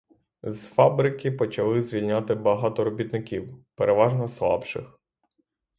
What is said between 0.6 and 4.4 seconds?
фабрики почали звільняти багато робітників, переважно